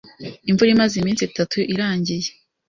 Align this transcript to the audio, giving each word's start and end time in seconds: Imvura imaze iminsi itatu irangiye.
Imvura 0.49 0.69
imaze 0.75 0.93
iminsi 0.97 1.21
itatu 1.29 1.57
irangiye. 1.73 2.29